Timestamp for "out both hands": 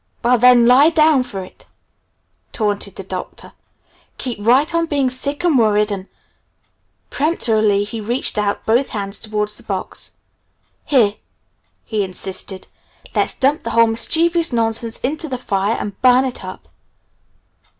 8.39-9.19